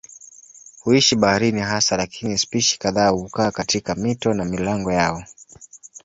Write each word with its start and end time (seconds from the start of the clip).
Huishi 0.79 1.15
baharini 1.15 1.61
hasa 1.61 1.97
lakini 1.97 2.37
spishi 2.37 2.79
kadhaa 2.79 3.09
hukaa 3.09 3.51
katika 3.51 3.95
mito 3.95 4.33
na 4.33 4.45
milango 4.45 4.91
yao. 4.91 5.23